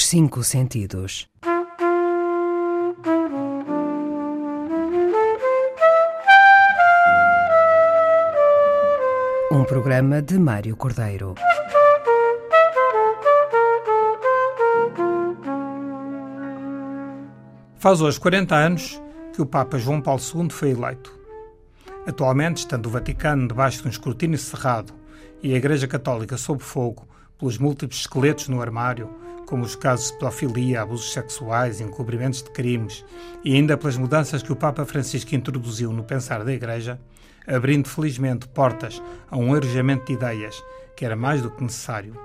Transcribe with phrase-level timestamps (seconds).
[0.00, 1.28] Os cinco sentidos.
[9.52, 11.34] Um programa de Mário Cordeiro.
[17.76, 19.02] Faz hoje 40 anos
[19.34, 21.14] que o Papa João Paulo II foi eleito.
[22.06, 24.94] Atualmente, estando o Vaticano debaixo de um escrutínio cerrado
[25.42, 29.10] e a Igreja Católica sob fogo pelos múltiplos esqueletos no armário,
[29.50, 33.04] como os casos de pedofilia, abusos sexuais, encobrimentos de crimes
[33.44, 37.00] e ainda pelas mudanças que o Papa Francisco introduziu no pensar da Igreja,
[37.44, 40.62] abrindo felizmente portas a um arejamento de ideias
[40.96, 42.16] que era mais do que necessário.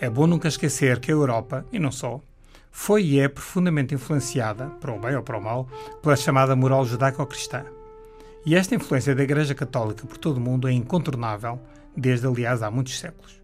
[0.00, 2.20] É bom nunca esquecer que a Europa, e não só,
[2.70, 5.68] foi e é profundamente influenciada, para o bem ou para o mal,
[6.00, 7.64] pela chamada moral judaico-cristã.
[8.46, 11.58] E esta influência da Igreja Católica por todo o mundo é incontornável,
[11.96, 13.39] desde aliás há muitos séculos.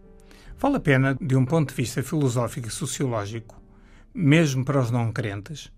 [0.59, 3.61] Vale a pena, de um ponto de vista filosófico e sociológico,
[4.11, 5.71] mesmo para os não crentes,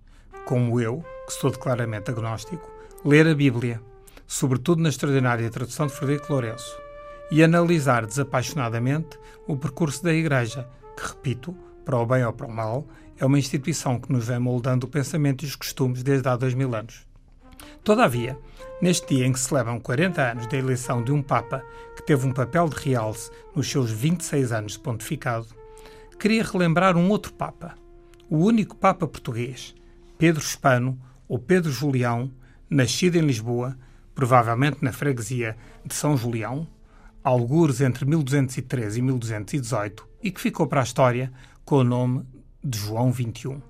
[0.46, 2.72] como eu, que sou declaradamente agnóstico,
[3.04, 3.82] ler a Bíblia,
[4.26, 6.80] sobretudo na extraordinária tradução de Frederico Lourenço,
[7.30, 12.52] e analisar desapaixonadamente o percurso da Igreja, que, repito, para o bem ou para o
[12.52, 16.38] mal, é uma instituição que nos vem moldando o pensamento e os costumes desde há
[16.38, 17.09] dois mil anos.
[17.84, 18.38] Todavia,
[18.82, 21.64] neste dia em que celebram 40 anos da eleição de um Papa
[21.96, 25.48] que teve um papel de realce nos seus 26 anos de pontificado,
[26.20, 27.76] queria relembrar um outro Papa,
[28.30, 29.74] o único Papa português,
[30.18, 32.32] Pedro Hispano ou Pedro Julião,
[32.70, 33.78] nascido em Lisboa,
[34.14, 36.68] provavelmente na freguesia de São Julião,
[37.24, 41.32] algures entre 1213 e 1218, e que ficou para a história
[41.64, 42.26] com o nome
[42.64, 43.62] de João XXI.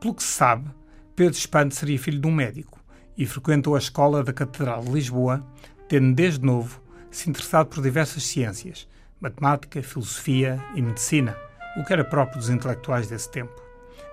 [0.00, 0.70] Pelo que se sabe,
[1.16, 2.83] Pedro Hispano seria filho de um médico
[3.16, 5.44] e frequentou a escola da Catedral de Lisboa,
[5.88, 8.88] tendo desde novo se interessado por diversas ciências,
[9.20, 11.36] matemática, filosofia e medicina,
[11.76, 13.54] o que era próprio dos intelectuais desse tempo.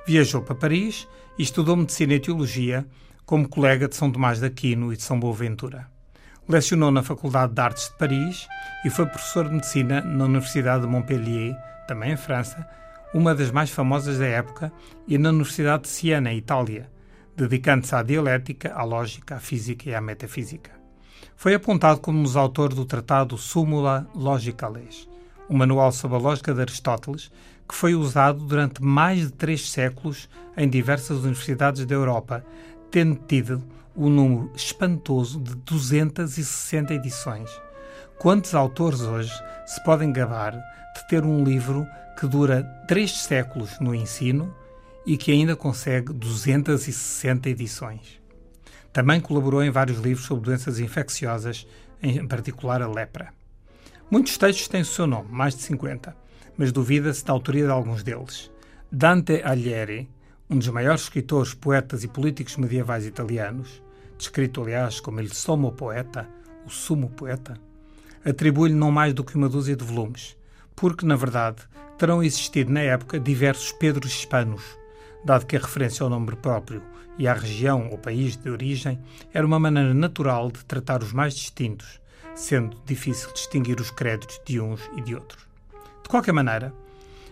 [0.06, 1.08] Viajou para Paris
[1.38, 2.86] e estudou medicina e teologia
[3.26, 5.88] como colega de São Tomás de Aquino e de São Boaventura.
[6.48, 8.48] Lecionou na Faculdade de Artes de Paris
[8.84, 11.56] e foi professor de medicina na Universidade de Montpellier,
[11.88, 12.68] também em França,
[13.14, 14.72] uma das mais famosas da época,
[15.08, 16.91] e na Universidade de Siena, Itália,
[17.36, 20.72] dedicando-se à dialética, à lógica, à física e à metafísica.
[21.36, 25.08] Foi apontado como um dos autores do tratado Sumula Logicales,
[25.50, 27.32] um manual sobre a lógica de Aristóteles,
[27.68, 32.46] que foi usado durante mais de três séculos em diversas universidades da Europa,
[32.92, 33.64] tendo tido
[33.96, 37.50] um número espantoso de 260 edições.
[38.20, 39.34] Quantos autores hoje
[39.66, 41.88] se podem gabar de ter um livro
[42.20, 44.54] que dura três séculos no ensino
[45.06, 48.22] e que ainda consegue 260 edições.
[48.94, 51.66] Também colaborou em vários livros sobre doenças infecciosas,
[52.02, 53.34] em particular a lepra.
[54.10, 56.16] Muitos textos têm o seu nome, mais de 50,
[56.58, 58.52] mas duvida-se da autoria de alguns deles.
[58.92, 60.10] Dante Alighieri,
[60.50, 63.82] um dos maiores escritores, poetas e políticos medievais italianos,
[64.18, 66.28] descrito aliás como ele Sommo Poeta,
[66.66, 67.58] o Sumo Poeta,
[68.26, 70.38] atribui-lhe não mais do que uma dúzia de volumes,
[70.76, 71.64] porque, na verdade,
[71.98, 74.78] terão existido na época diversos Pedros Hispanos,
[75.24, 76.82] dado que a referência ao nome próprio
[77.18, 79.00] e à região ou país de origem
[79.34, 82.02] era uma maneira natural de tratar os mais distintos,
[82.34, 85.48] sendo difícil distinguir os créditos de uns e de outros.
[86.02, 86.74] De qualquer maneira,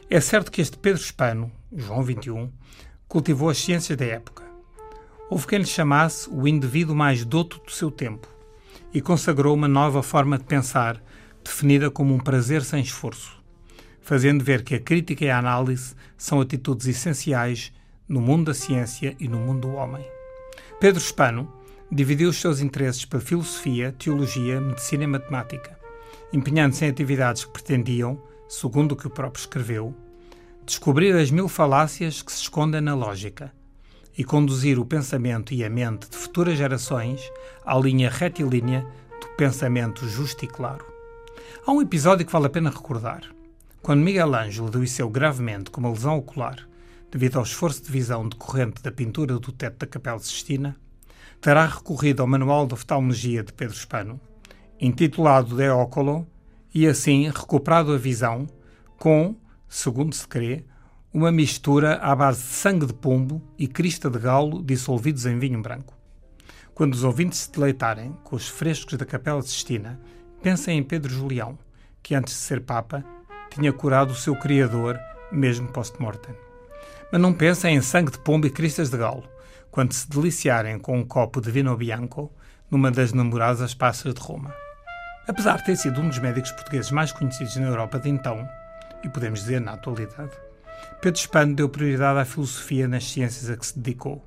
[0.10, 2.50] é certo que este Pedro Hispano, João XXI,
[3.08, 4.44] cultivou as ciências da época.
[5.30, 8.28] Houve quem lhe chamasse o indivíduo mais doto do seu tempo
[8.94, 11.02] e consagrou uma nova forma de pensar,
[11.44, 13.40] definida como um prazer sem esforço,
[14.02, 17.72] fazendo ver que a crítica e a análise são atitudes essenciais
[18.10, 20.04] no mundo da ciência e no mundo do homem.
[20.80, 21.48] Pedro Hispano
[21.92, 25.78] dividiu os seus interesses para filosofia, teologia, medicina e matemática,
[26.34, 29.94] empenhando-se em atividades que pretendiam, segundo o que o próprio escreveu,
[30.66, 33.54] descobrir as mil falácias que se escondem na lógica
[34.18, 37.22] e conduzir o pensamento e a mente de futuras gerações
[37.64, 38.86] à linha retilínea
[39.22, 40.86] do pensamento justo e claro.
[41.66, 43.22] Há um episódio que vale a pena recordar.
[43.82, 46.69] Quando Miguel Ângelo adoeceu gravemente com uma lesão ocular
[47.12, 50.76] devido ao esforço de visão decorrente da pintura do teto da Capela Sistina,
[51.42, 54.20] terá recorrido ao Manual de Oftalmologia de Pedro Hispano,
[54.80, 56.28] intitulado De Ocolo,
[56.74, 58.48] e assim recuperado a visão
[58.98, 59.36] com,
[59.68, 60.66] segundo se crê,
[61.12, 65.62] uma mistura à base de sangue de pombo e crista de galo dissolvidos em vinho
[65.62, 65.98] branco.
[66.76, 70.00] Quando os ouvintes se deleitarem com os frescos da Capela Sistina,
[70.42, 71.58] pensem em Pedro Julião,
[72.04, 73.04] que antes de ser Papa
[73.50, 75.00] tinha curado o seu Criador,
[75.32, 76.49] mesmo post-mortem.
[77.12, 79.28] Mas não pensem em sangue de pombo e cristas de galo,
[79.72, 82.32] quando se deliciarem com um copo de vino bianco
[82.70, 84.54] numa das namorosas passas de Roma.
[85.28, 88.48] Apesar de ter sido um dos médicos portugueses mais conhecidos na Europa de então,
[89.04, 90.32] e podemos dizer na atualidade,
[91.02, 94.24] Pedro Spano deu prioridade à filosofia nas ciências a que se dedicou.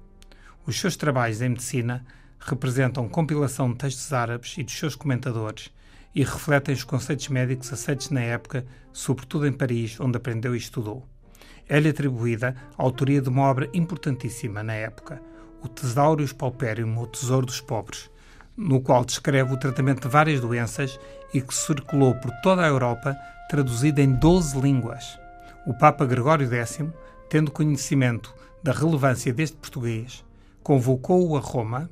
[0.66, 2.04] Os seus trabalhos em medicina
[2.40, 5.70] representam compilação de textos árabes e dos seus comentadores
[6.14, 11.11] e refletem os conceitos médicos aceitos na época, sobretudo em Paris, onde aprendeu e estudou.
[11.68, 15.20] É-lhe atribuída a autoria de uma obra importantíssima na época,
[15.62, 18.10] o Thesaurus Pauperium, o Tesouro dos Pobres,
[18.56, 20.98] no qual descreve o tratamento de várias doenças
[21.32, 23.16] e que circulou por toda a Europa,
[23.48, 25.18] traduzido em 12 línguas.
[25.66, 26.80] O Papa Gregório X,
[27.30, 30.24] tendo conhecimento da relevância deste português,
[30.62, 31.90] convocou-o a Roma,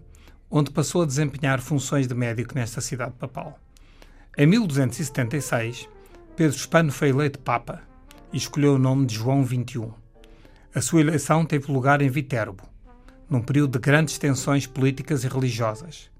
[0.50, 3.58] onde passou a desempenhar funções de médico nesta cidade papal.
[4.36, 5.88] Em 1276,
[6.36, 7.89] Pedro Hispano foi eleito Papa
[8.32, 9.88] e escolheu o nome de João XXI.
[10.74, 12.62] A sua eleição teve lugar em Viterbo,
[13.28, 16.10] num período de grandes tensões políticas e religiosas.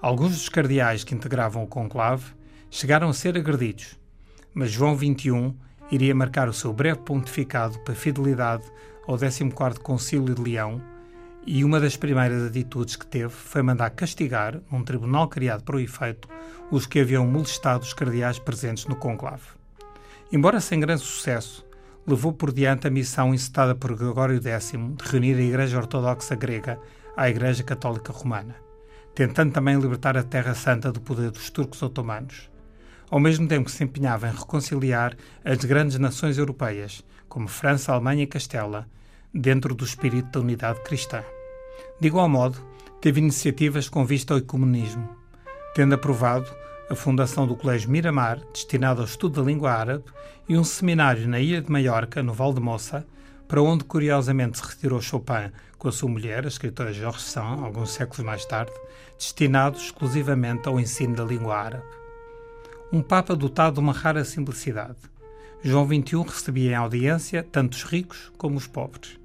[0.00, 2.32] Alguns dos cardeais que integravam o conclave
[2.70, 3.98] chegaram a ser agredidos,
[4.52, 5.54] mas João XXI
[5.90, 8.64] iria marcar o seu breve pontificado para fidelidade
[9.06, 10.82] ao 14º Concílio de Leão
[11.46, 15.80] e uma das primeiras atitudes que teve foi mandar castigar, num tribunal criado para o
[15.80, 16.28] efeito,
[16.70, 19.55] os que haviam molestado os cardeais presentes no conclave.
[20.32, 21.64] Embora sem grande sucesso,
[22.06, 26.78] levou por diante a missão incitada por Gregório X de reunir a Igreja Ortodoxa Grega
[27.16, 28.56] à Igreja Católica Romana,
[29.14, 32.50] tentando também libertar a Terra Santa do poder dos turcos otomanos
[33.10, 38.24] ao mesmo tempo que se empenhava em reconciliar as grandes nações europeias, como França, Alemanha
[38.24, 38.88] e Castela,
[39.32, 41.22] dentro do espírito da unidade cristã.
[42.00, 42.58] De igual modo,
[43.00, 45.08] teve iniciativas com vista ao ecumenismo,
[45.74, 46.50] tendo aprovado
[46.90, 50.04] a fundação do Colégio Miramar, destinado ao estudo da língua árabe,
[50.48, 53.06] e um seminário na ilha de Maiorca, no Val de Moça,
[53.48, 57.90] para onde curiosamente se retirou Chopin com a sua mulher, a escritora Georges Sand, alguns
[57.90, 58.72] séculos mais tarde,
[59.18, 61.96] destinado exclusivamente ao ensino da língua árabe
[62.92, 64.96] um Papa dotado de uma rara simplicidade.
[65.62, 69.18] João XXI recebia em audiência tanto os ricos como os pobres.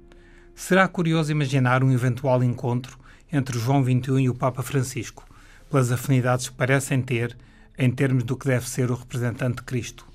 [0.54, 2.98] Será curioso imaginar um eventual encontro
[3.32, 5.24] entre João XXI e o Papa Francisco,
[5.70, 7.36] pelas afinidades que parecem ter
[7.84, 10.06] em termos do que deve ser o representante de Cristo.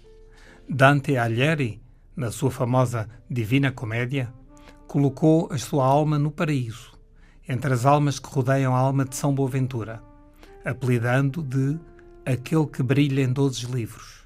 [0.69, 1.81] Dante Alighieri,
[2.15, 4.33] na sua famosa Divina Comédia,
[4.87, 6.97] colocou a sua alma no paraíso,
[7.45, 10.01] entre as almas que rodeiam a alma de São Boaventura,
[10.63, 11.77] apelidando de
[12.25, 14.25] aquele que brilha em doze livros.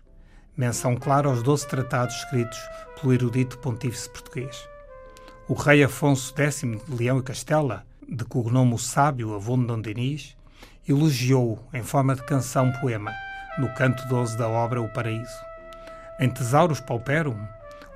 [0.55, 2.59] Menção clara aos doze tratados escritos
[2.99, 4.55] pelo erudito pontífice português.
[5.47, 10.37] O rei Afonso X de Leão e Castela, de cognomo sábio de Dom Dinis,
[10.87, 13.11] elogiou em forma de canção-poema,
[13.57, 15.39] no canto 12 da obra O Paraíso.
[16.19, 17.37] Em Tesauros Pauperum,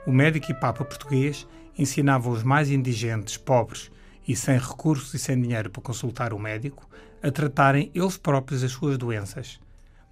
[0.06, 1.48] o médico e papa português
[1.78, 3.92] ensinava os mais indigentes, pobres
[4.28, 6.90] e sem recursos e sem dinheiro para consultar o médico
[7.22, 9.60] a tratarem eles próprios as suas doenças,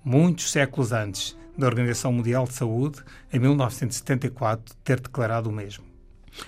[0.03, 5.83] muitos séculos antes da Organização Mundial de Saúde, em 1974, ter declarado o mesmo.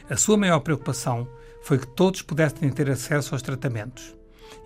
[0.10, 1.28] A sua maior preocupação
[1.62, 4.16] foi que todos pudessem ter acesso aos tratamentos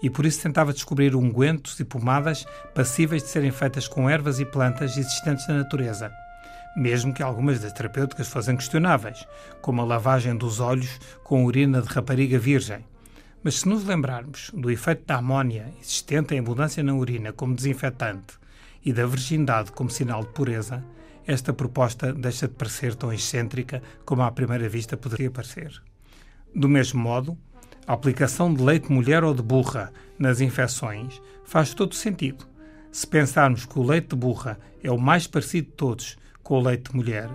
[0.01, 4.45] e por isso tentava descobrir ungüentos e pomadas passíveis de serem feitas com ervas e
[4.45, 6.11] plantas existentes na natureza,
[6.75, 9.25] mesmo que algumas das terapêuticas fossem questionáveis,
[9.61, 12.85] como a lavagem dos olhos com urina de rapariga virgem.
[13.43, 18.37] Mas se nos lembrarmos do efeito da amónia existente em abundância na urina como desinfetante
[18.83, 20.83] e da virgindade como sinal de pureza,
[21.25, 25.71] esta proposta deixa de parecer tão excêntrica como à primeira vista poderia parecer.
[26.55, 27.37] Do mesmo modo,
[27.89, 32.45] a aplicação de leite de mulher ou de burra nas infecções faz todo sentido.
[32.91, 36.61] Se pensarmos que o leite de burra é o mais parecido de todos com o
[36.61, 37.27] leite de mulher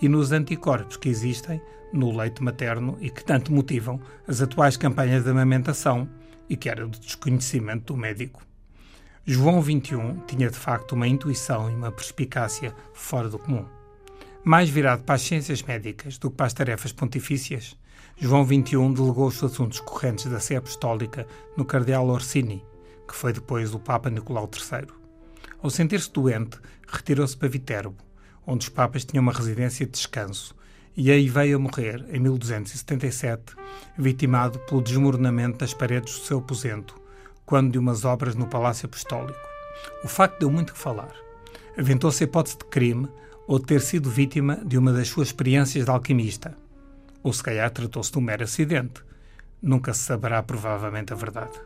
[0.00, 1.60] e nos anticorpos que existem
[1.92, 6.08] no leite materno e que tanto motivam as atuais campanhas de amamentação
[6.48, 8.46] e que era do desconhecimento do médico.
[9.24, 13.66] João XXI tinha de facto uma intuição e uma perspicácia fora do comum.
[14.44, 17.76] Mais virado para as ciências médicas do que para as tarefas pontifícias,
[18.18, 21.26] João XXI delegou os assuntos correntes da Sé Apostólica
[21.56, 22.64] no Cardeal Orsini,
[23.06, 24.88] que foi depois o Papa Nicolau III.
[25.62, 27.96] Ao sentir-se doente, retirou-se para Viterbo,
[28.46, 30.54] onde os papas tinham uma residência de descanso,
[30.96, 33.54] e aí veio a morrer, em 1277,
[33.98, 36.98] vitimado pelo desmoronamento das paredes do seu aposento,
[37.44, 39.38] quando de umas obras no Palácio Apostólico.
[40.02, 41.12] O facto deu muito que falar.
[41.76, 43.08] Aventou-se a hipótese de crime
[43.46, 46.56] ou de ter sido vítima de uma das suas experiências de alquimista.
[47.26, 49.02] Ou se calhar tratou-se de um mero acidente.
[49.60, 51.60] Nunca se saberá provavelmente a verdade.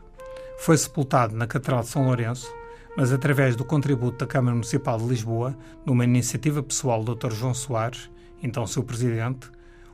[0.57, 2.51] Foi sepultado na Catedral de São Lourenço,
[2.97, 7.31] mas através do contributo da Câmara Municipal de Lisboa, numa iniciativa pessoal do Dr.
[7.31, 8.09] João Soares,
[8.41, 9.51] então seu presidente,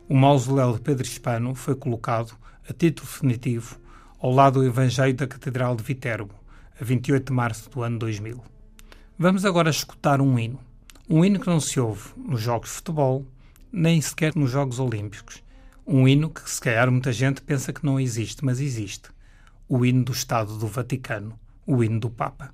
[0.08, 2.34] o mausoléu de Pedro Hispano foi colocado,
[2.70, 3.78] a título definitivo,
[4.22, 6.34] ao lado do Evangelho da Catedral de Viterbo,
[6.80, 8.42] a 28 de março do ano 2000.
[9.20, 10.62] Vamos agora escutar um hino.
[11.10, 13.26] Um hino que não se ouve nos Jogos de Futebol,
[13.70, 15.46] nem sequer nos Jogos Olímpicos,
[15.90, 19.10] Um hino que, se calhar, muita gente pensa que não existe, mas existe.
[19.70, 22.52] O hino do Estado do Vaticano, o hino do Papa.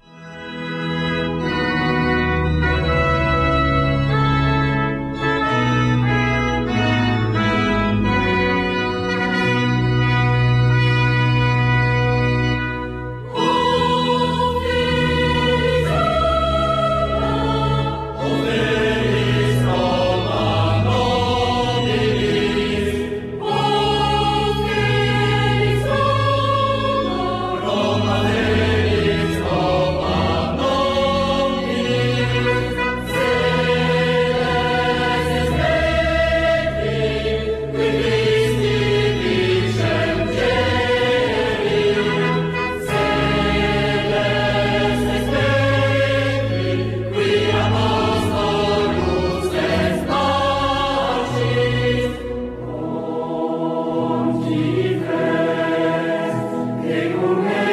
[57.46, 57.73] Amen.